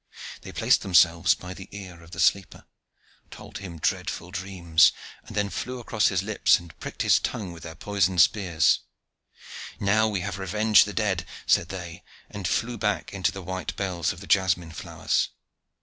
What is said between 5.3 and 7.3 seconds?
then flew across his lips, and pricked his